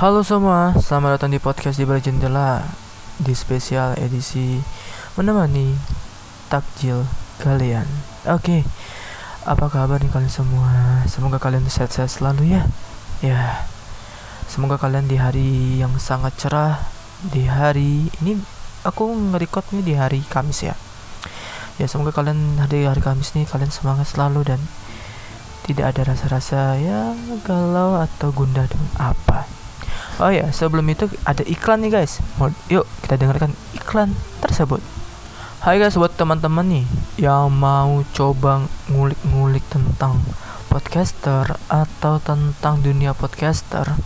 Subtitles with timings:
[0.00, 2.64] Halo semua, selamat datang di podcast di balik jendela
[3.20, 4.56] di spesial edisi
[5.12, 5.76] menemani
[6.48, 7.04] takjil
[7.36, 7.84] kalian.
[8.32, 8.64] Oke,
[9.44, 11.04] apa kabar nih kalian semua?
[11.04, 12.64] Semoga kalian sehat-sehat selalu ya.
[13.20, 13.68] Ya,
[14.48, 16.80] semoga kalian di hari yang sangat cerah
[17.20, 18.40] di hari ini
[18.88, 20.80] aku nge nih di hari Kamis ya.
[21.76, 24.64] Ya semoga kalian hari hari Kamis nih kalian semangat selalu dan
[25.68, 27.12] tidak ada rasa-rasa ya
[27.44, 29.59] galau atau gundah dengan apa
[30.20, 32.20] Oh ya, sebelum itu ada iklan nih guys.
[32.68, 34.12] Yuk kita dengarkan iklan
[34.44, 34.84] tersebut.
[35.64, 40.20] Hai guys, buat teman-teman nih yang mau coba ngulik-ngulik tentang
[40.68, 43.96] podcaster atau tentang dunia podcaster,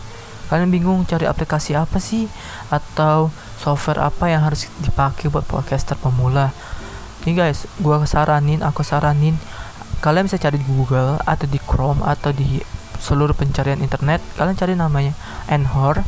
[0.47, 2.31] kalian bingung cari aplikasi apa sih
[2.71, 3.27] atau
[3.59, 6.55] software apa yang harus dipakai buat podcaster pemula?
[7.27, 9.35] Nih guys, gua saranin, aku saranin
[9.99, 12.63] kalian bisa cari di Google atau di Chrome atau di
[13.05, 15.13] seluruh pencarian internet kalian cari namanya
[15.45, 16.01] Anchor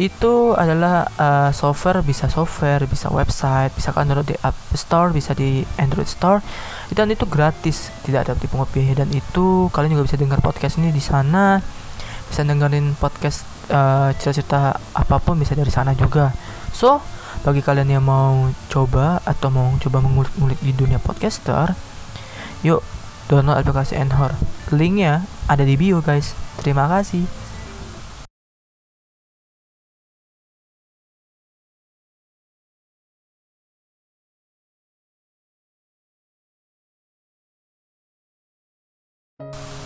[0.00, 5.36] itu adalah uh, software bisa software bisa website bisa kalian download di App Store bisa
[5.36, 6.40] di Android Store.
[6.88, 9.04] Dan itu gratis tidak ada dipungut biaya.
[9.04, 11.60] Dan itu kalian juga bisa dengar podcast ini di sana.
[12.28, 16.32] Bisa dengerin podcast uh, cerita-cerita apa pun bisa dari sana juga.
[16.72, 17.04] So
[17.44, 21.74] bagi kalian yang mau coba atau mau coba mengulik-ngulik di dunia podcaster
[22.62, 22.80] yuk
[23.32, 24.36] download aplikasi Anchor
[24.76, 26.36] linknya ada di bio guys.
[26.60, 27.24] Terima kasih.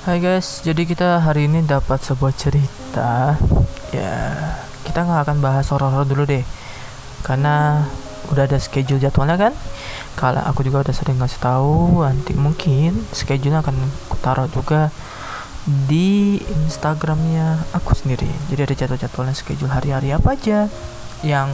[0.07, 3.35] Hai guys, jadi kita hari ini dapat sebuah cerita.
[3.91, 4.39] Ya,
[4.87, 6.47] kita nggak akan bahas horor dulu deh,
[7.27, 7.83] karena
[8.33, 9.53] udah ada schedule jadwalnya kan.
[10.17, 13.77] Kalau aku juga udah sering ngasih tahu, nanti mungkin schedule akan
[14.09, 14.89] aku taruh juga
[15.67, 18.31] di Instagramnya aku sendiri.
[18.49, 20.71] Jadi ada jadwal-jadwalnya schedule hari-hari apa aja
[21.25, 21.51] yang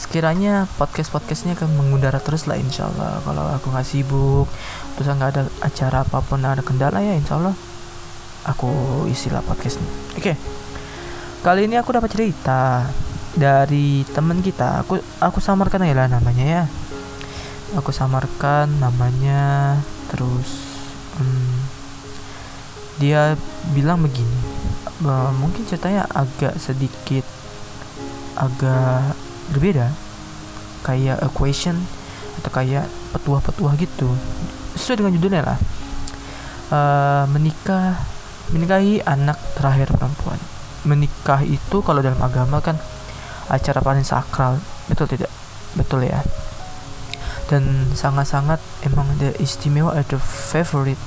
[0.00, 4.50] sekiranya podcast podcastnya akan mengudara terus lah insya Allah kalau aku nggak sibuk
[4.98, 7.54] terus nggak ada acara apa pun ada kendala ya insya Allah
[8.42, 8.66] aku
[9.06, 9.86] isilah podcastnya
[10.18, 10.34] oke okay.
[11.46, 12.90] kali ini aku dapat cerita
[13.34, 14.82] dari teman kita.
[14.82, 16.64] Aku aku samarkan ya lah namanya ya.
[17.78, 19.78] Aku samarkan namanya
[20.10, 20.66] terus
[21.18, 21.54] hmm,
[22.98, 23.38] dia
[23.70, 24.38] bilang begini.
[25.38, 27.22] Mungkin ceritanya agak sedikit
[28.34, 29.14] agak
[29.54, 29.88] berbeda.
[30.80, 31.76] Kayak equation
[32.40, 34.08] atau kayak petuah-petuah gitu.
[34.74, 35.58] Sesuai dengan judulnya lah.
[36.70, 37.98] Uh, menikah
[38.50, 40.38] menikahi anak terakhir perempuan.
[40.82, 42.80] Menikah itu kalau dalam agama kan
[43.50, 44.62] acara paling sakral.
[44.86, 45.30] Betul tidak?
[45.74, 46.22] Betul ya.
[47.50, 51.00] Dan sangat-sangat emang ada istimewa ada favorite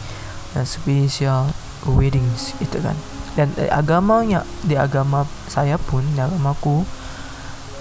[0.51, 1.55] dan special
[1.87, 2.99] weddings itu kan.
[3.33, 6.85] Dan eh, agamanya di agama saya pun di agamaku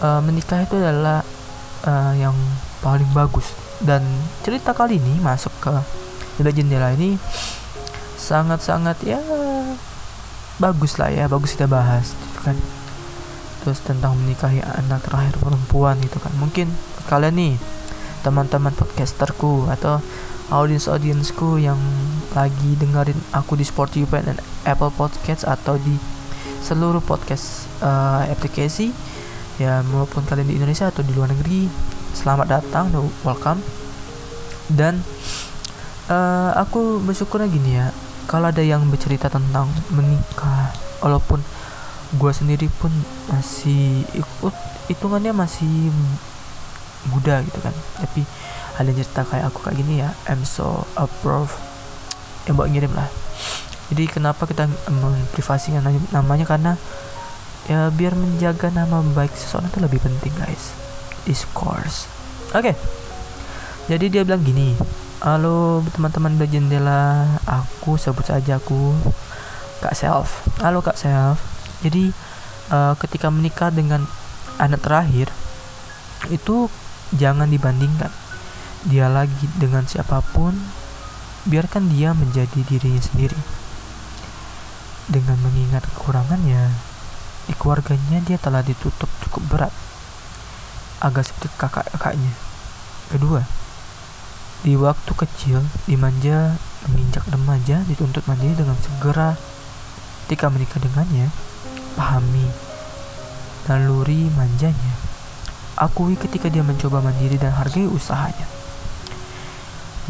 [0.00, 1.20] uh, menikah itu adalah
[1.84, 2.32] uh, yang
[2.80, 3.52] paling bagus.
[3.82, 4.06] Dan
[4.46, 5.74] cerita kali ini masuk ke
[6.38, 7.18] jendela-jendela ini
[8.16, 9.18] sangat-sangat ya
[10.62, 12.56] bagus lah ya bagus kita bahas gitu kan
[13.62, 16.34] terus tentang menikahi anak terakhir perempuan gitu kan.
[16.36, 16.66] Mungkin
[17.06, 17.54] kalian nih
[18.26, 20.02] teman-teman podcasterku atau
[20.50, 21.78] audiens-audiensku yang
[22.34, 24.36] lagi dengerin aku di Spotify dan
[24.66, 25.96] Apple Podcast atau di
[26.62, 28.94] seluruh podcast uh, aplikasi
[29.58, 31.66] ya maupun kalian di Indonesia atau di luar negeri
[32.12, 32.90] selamat datang
[33.22, 33.62] welcome.
[34.70, 35.02] Dan
[36.10, 37.90] uh, aku bersyukur gini ya
[38.30, 40.70] kalau ada yang bercerita tentang menikah
[41.02, 41.42] walaupun
[42.12, 42.92] gue sendiri pun
[43.32, 44.54] masih ikut
[44.92, 45.88] hitungannya masih
[47.08, 47.74] muda gitu kan.
[48.04, 48.22] Tapi
[48.76, 51.52] ada cerita kayak aku kayak gini ya I'm so approve
[52.48, 53.08] yang buat ngirim lah.
[53.92, 56.72] Jadi kenapa kita memprivasinya namanya karena
[57.68, 60.72] ya biar menjaga nama baik seseorang itu lebih penting guys.
[61.28, 62.10] Discourse
[62.50, 62.72] oke.
[62.72, 62.74] Okay.
[63.86, 64.74] jadi dia bilang gini
[65.22, 68.94] halo teman-teman di jendela aku sebut saja aku
[69.78, 70.42] kak self.
[70.58, 71.51] Halo kak self
[71.82, 72.14] jadi
[72.70, 74.06] uh, ketika menikah dengan
[74.62, 75.28] anak terakhir
[76.30, 76.70] itu
[77.18, 78.10] jangan dibandingkan.
[78.86, 80.54] Dia lagi dengan siapa pun
[81.46, 83.38] biarkan dia menjadi dirinya sendiri.
[85.10, 86.70] Dengan mengingat kekurangannya
[87.50, 89.74] di keluarganya dia telah ditutup cukup berat,
[91.02, 92.32] agak seperti kakak-kakaknya.
[93.10, 93.42] Kedua,
[94.62, 95.58] di waktu kecil
[95.90, 96.54] dimanja
[96.86, 99.34] menginjak remaja dituntut mandiri dengan segera
[100.26, 101.30] ketika menikah dengannya
[101.94, 102.46] pahami
[103.68, 104.94] naluri manjanya
[105.78, 108.46] akui ketika dia mencoba mandiri dan hargai usahanya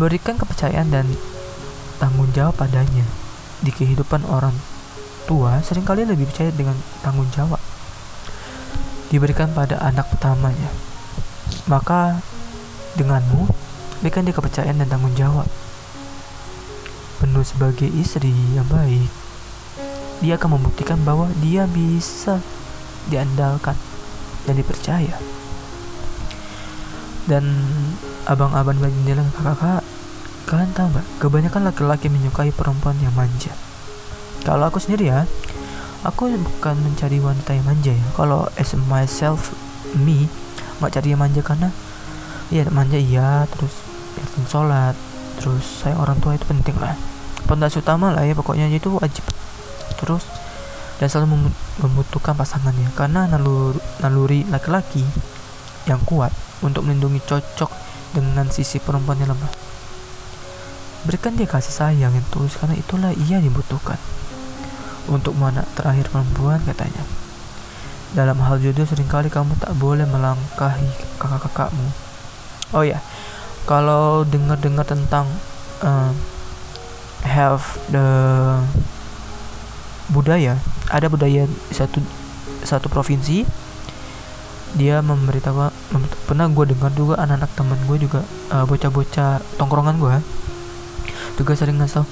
[0.00, 1.06] berikan kepercayaan dan
[2.00, 3.04] tanggung jawab padanya
[3.62, 4.54] di kehidupan orang
[5.28, 6.74] tua sering kali lebih percaya dengan
[7.04, 7.62] tanggung jawab
[9.12, 10.72] diberikan pada anak pertamanya.
[11.68, 12.24] Maka
[12.96, 13.44] denganmu
[14.00, 15.44] berikan dia kepercayaan dan tanggung jawab.
[17.20, 19.12] Penuh sebagai istri yang baik,
[20.22, 22.38] dia akan membuktikan bahwa dia bisa
[23.10, 23.74] diandalkan
[24.46, 25.18] dan dipercaya.
[27.26, 27.44] Dan
[28.26, 29.82] abang-abang dan kakak-kakak,
[30.46, 31.06] kalian tahu nggak?
[31.18, 33.50] Kebanyakan laki-laki menyukai perempuan yang manja.
[34.42, 35.26] Kalau aku sendiri ya,
[36.02, 38.06] aku bukan mencari wanita yang manja ya.
[38.14, 39.54] Kalau as myself,
[39.98, 40.26] me,
[40.78, 41.70] nggak cari yang manja karena
[42.50, 43.74] ya manja iya, terus
[44.18, 44.94] rajin sholat,
[45.38, 46.94] terus saya orang tua itu penting lah.
[47.46, 49.22] Pondasi utama lah ya, pokoknya itu wajib.
[50.02, 50.26] Terus
[50.98, 51.50] dan selalu
[51.82, 55.02] membutuhkan pasangannya karena naluri, naluri laki-laki
[55.86, 56.30] yang kuat
[56.62, 57.70] untuk melindungi cocok
[58.14, 59.50] dengan sisi perempuan yang lemah.
[61.02, 63.98] Berikan dia kasih sayang yang tulus karena itulah ia dibutuhkan.
[65.10, 67.02] Untuk anak terakhir perempuan katanya.
[68.14, 71.90] Dalam hal jodoh sering kali kamu tak boleh melangkahi kakak-kakakmu.
[72.70, 73.02] Oh ya,
[73.66, 75.26] kalau dengar-dengar tentang
[75.82, 76.14] uh,
[77.26, 78.06] have the
[80.12, 80.60] budaya
[80.92, 82.04] ada budaya satu
[82.62, 83.48] satu provinsi
[84.72, 88.20] dia memberitahu mem, pernah gue dengar juga anak-anak teman gue juga
[88.52, 90.16] uh, bocah-bocah tongkrongan gue
[91.36, 92.04] juga sering ngasih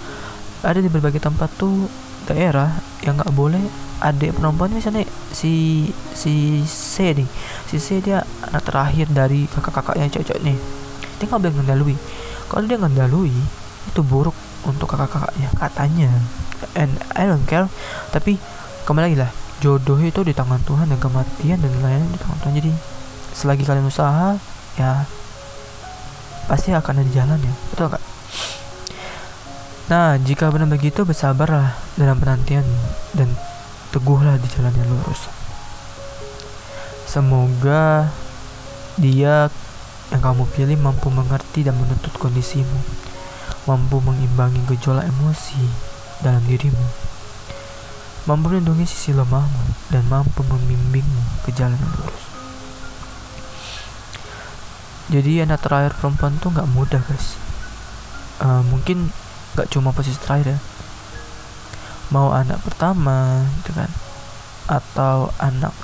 [0.61, 1.89] ada di berbagai tempat tuh
[2.29, 2.69] daerah
[3.01, 3.61] yang nggak boleh
[4.01, 7.29] adik perempuan misalnya si si C nih
[7.69, 10.57] si C dia anak terakhir dari kakak-kakaknya cocok nih
[11.21, 11.97] dia nggak boleh ngandalui
[12.49, 13.37] kalau dia ngandalui
[13.89, 14.37] itu buruk
[14.69, 16.13] untuk kakak-kakaknya katanya
[16.77, 17.67] and I don't care.
[18.15, 18.37] Tapi
[18.85, 19.31] kembali lagi lah.
[19.61, 22.55] Jodoh itu di tangan Tuhan dan kematian dan lain-lain di tangan Tuhan.
[22.65, 22.73] Jadi
[23.37, 24.37] selagi kalian usaha
[24.81, 25.05] ya
[26.49, 27.55] pasti akan ada jalan ya.
[27.75, 28.03] Betul kak
[29.91, 32.63] nah jika benar begitu bersabarlah dalam penantian
[33.11, 33.27] dan
[33.91, 35.27] teguhlah di jalan yang lurus.
[37.11, 38.07] Semoga
[38.95, 39.51] dia
[40.15, 42.79] yang kamu pilih mampu mengerti dan menuntut kondisimu
[43.67, 45.90] mampu mengimbangi gejolak emosi
[46.21, 46.87] dalam dirimu,
[48.29, 52.25] mampu melindungi sisi lemahmu, dan mampu membimbingmu ke jalan yang lurus.
[55.11, 57.35] Jadi anak terakhir perempuan tuh nggak mudah guys.
[58.41, 59.11] Uh, mungkin
[59.59, 60.59] nggak cuma posisi terakhir ya.
[62.15, 63.91] Mau anak pertama, gitu kan,
[64.71, 65.75] atau anak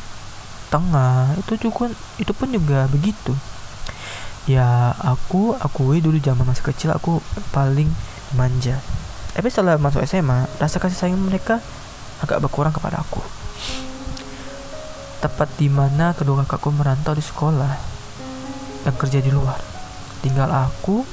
[0.71, 3.33] tengah itu juga itu pun juga begitu
[4.47, 7.19] ya aku akui dulu zaman masih kecil aku
[7.51, 7.91] paling
[8.39, 8.79] manja
[9.37, 11.61] tapi setelah masuk SMA rasa kasih sayang mereka
[12.25, 13.21] agak berkurang kepada aku.
[15.21, 17.77] Tepat di mana kedua kakakku merantau di sekolah
[18.89, 19.61] dan kerja di luar.
[20.25, 21.05] Tinggal aku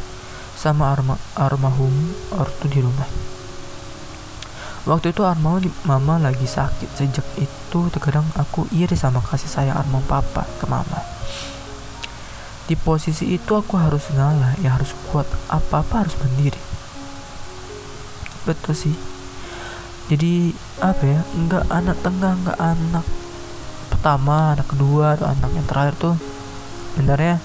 [0.55, 1.91] sama arma armahum
[2.39, 3.11] ortu di rumah.
[4.87, 6.95] Waktu itu armahum mama lagi sakit.
[6.95, 11.03] Sejak itu terkadang aku iri sama kasih sayang armahum papa ke mama.
[12.71, 16.72] Di posisi itu aku harus ngalah ya harus kuat apa-apa harus berdiri
[18.43, 18.95] betul sih.
[20.11, 20.51] Jadi
[20.83, 23.05] apa ya nggak anak tengah nggak anak
[23.87, 26.15] pertama anak kedua atau anak yang terakhir tuh
[26.91, 27.39] sebenarnya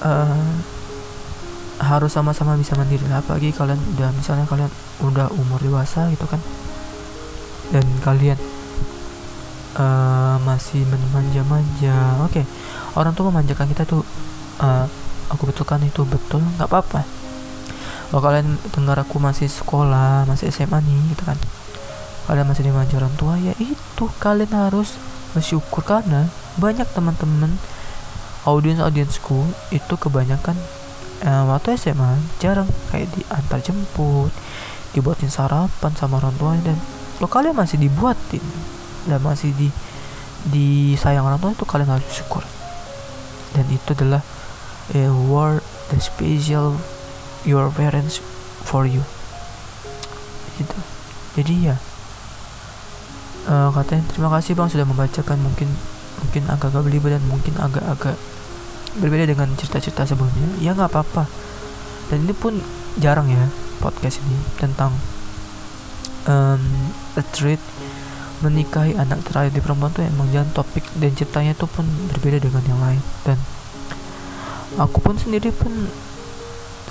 [0.00, 0.52] uh,
[1.82, 4.72] harus sama-sama bisa mandiri apalagi kalian udah misalnya kalian
[5.04, 6.40] udah umur dewasa gitu kan
[7.74, 8.40] dan kalian
[9.76, 12.32] uh, masih manja-manja oke.
[12.32, 12.44] Okay
[12.96, 14.04] orang tua memanjakan kita tuh
[14.60, 14.84] uh,
[15.32, 17.00] aku betulkan itu betul nggak apa-apa
[18.12, 21.40] kalau kalian dengar aku masih sekolah masih SMA nih gitu kan.
[22.28, 24.04] Kalian masih dimanja orang tua ya itu.
[24.20, 25.00] Kalian harus
[25.32, 26.28] bersyukur karena
[26.60, 27.56] banyak teman-teman
[28.44, 30.52] audiens audiensku itu kebanyakan
[31.24, 34.28] uh, waktu SMA jarang kayak diantar jemput
[34.92, 36.76] dibuatin sarapan sama orang tua dan
[37.16, 38.44] lo kalian masih dibuatin
[39.08, 39.72] dan masih di
[40.52, 42.44] di sayang orang tua itu kalian harus bersyukur.
[43.56, 44.20] Dan itu adalah
[44.92, 46.76] a word the special
[47.48, 48.22] your parents
[48.66, 49.02] for you.
[50.58, 50.78] Gitu.
[51.38, 51.76] Jadi ya
[53.48, 55.38] uh, katanya terima kasih bang sudah membacakan.
[55.40, 55.68] Mungkin
[56.22, 58.16] mungkin agak-agak belibet dan mungkin agak-agak
[59.00, 60.60] berbeda dengan cerita-cerita sebelumnya.
[60.62, 61.24] Ya nggak apa-apa.
[62.12, 62.60] Dan ini pun
[63.00, 63.48] jarang ya
[63.80, 64.92] podcast ini tentang
[66.28, 66.62] um,
[67.18, 67.58] a treat
[68.42, 72.62] menikahi anak terakhir di perempuan tuh emang jangan topik dan ceritanya tuh pun berbeda dengan
[72.66, 73.02] yang lain.
[73.22, 73.38] Dan
[74.76, 75.70] aku pun sendiri pun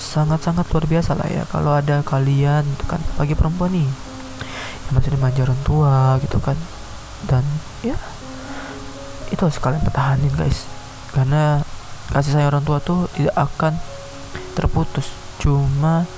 [0.01, 1.46] sangat-sangat luar biasa lah ya.
[1.46, 2.98] Kalau ada kalian gitu kan.
[3.22, 3.86] Bagi perempuan nih.
[4.89, 6.58] Yang masih dimanja orang tua gitu kan.
[7.29, 7.46] Dan
[7.86, 7.96] ya
[9.29, 10.65] itu harus kalian pertahanin guys.
[11.13, 11.62] Karena
[12.10, 13.77] kasih sayang orang tua tuh tidak akan
[14.58, 15.13] terputus.
[15.38, 16.10] Cuma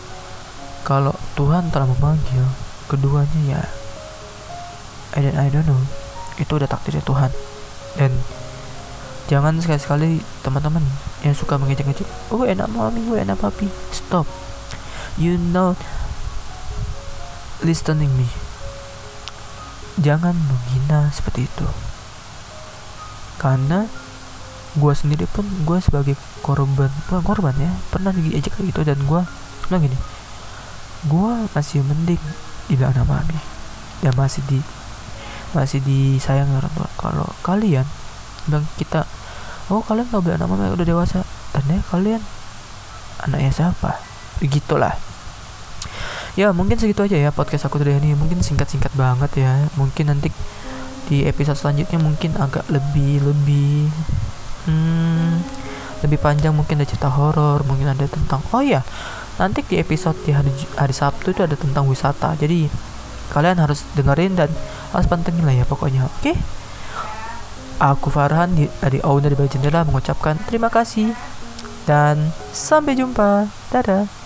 [0.87, 2.43] kalau Tuhan telah memanggil
[2.91, 3.63] keduanya ya
[5.13, 5.77] I don't, I don't know.
[6.41, 7.29] Itu udah takdirnya Tuhan.
[7.93, 8.11] Dan
[9.31, 10.83] jangan sekali-sekali teman-teman
[11.23, 13.71] yang suka mengejek-ngejek oh enak mami oh enak papi.
[13.95, 14.27] Stop.
[15.15, 15.79] You know
[17.63, 18.27] listening me.
[20.01, 21.67] Jangan menghina seperti itu.
[23.39, 23.87] Karena
[24.73, 29.21] gue sendiri pun gue sebagai korban bukan korban ya pernah diejek kayak gitu dan gue
[29.69, 29.97] bilang gini
[31.05, 32.19] gue masih mending
[32.67, 33.37] tidak ada mami.
[34.03, 34.59] Ya masih di
[35.53, 36.89] masih disayang orang tua.
[36.97, 37.85] Kalau kalian
[38.47, 39.07] bilang kita
[39.71, 41.23] oh kalian nggak boleh anak mami udah dewasa.
[41.53, 42.21] Ya kalian
[43.23, 44.01] anaknya siapa?
[44.41, 44.97] Begitulah
[46.33, 48.17] ya mungkin segitu aja ya podcast aku tadi ini.
[48.17, 49.69] Mungkin singkat-singkat banget ya.
[49.77, 50.33] Mungkin nanti
[51.07, 53.87] di episode selanjutnya mungkin agak lebih lebih
[54.67, 55.31] hmm,
[56.05, 56.53] lebih panjang.
[56.53, 58.81] Mungkin ada cerita horor mungkin ada tentang oh ya
[59.33, 62.33] nanti di episode di hari hari Sabtu itu ada tentang wisata.
[62.37, 62.67] Jadi
[63.33, 64.49] kalian harus dengerin dan
[64.93, 66.21] harus pantengin lah ya pokoknya oke?
[66.21, 66.35] okay?
[67.83, 71.11] Aku Farhan dari owner di bawah jendela mengucapkan terima kasih.
[71.83, 73.51] Dan sampai jumpa.
[73.67, 74.22] Dadah